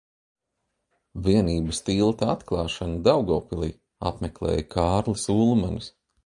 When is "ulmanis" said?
5.37-5.93